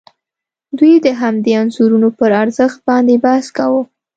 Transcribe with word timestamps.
دوی 0.77 0.93
د 1.05 1.07
همدې 1.21 1.51
انځورونو 1.61 2.07
پر 2.17 2.29
ارزښت 2.43 2.79
باندې 2.87 3.15
بحث 3.25 3.47
کاوه. 3.57 3.81